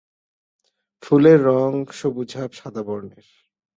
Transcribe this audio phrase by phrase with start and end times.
[1.03, 3.27] ফুলের রং সবুজাভ সাদা বর্ণের।